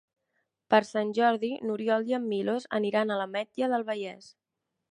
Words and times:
Per 0.73 0.79
Sant 0.91 1.11
Jordi 1.17 1.51
n'Oriol 1.67 2.09
i 2.13 2.17
en 2.19 2.25
Milos 2.31 2.65
aniran 2.81 3.13
a 3.13 3.19
l'Ametlla 3.21 3.71
del 3.75 3.87
Vallès. 3.91 4.31